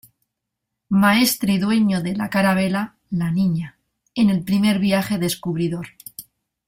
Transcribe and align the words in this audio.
Maestre 0.89 1.53
y 1.53 1.57
dueño 1.59 2.01
de 2.01 2.15
la 2.15 2.27
carabela 2.31 2.95
"la 3.11 3.29
Niña" 3.29 3.77
en 4.15 4.31
el 4.31 4.43
primer 4.43 4.79
viaje 4.79 5.19
descubridor. 5.19 5.89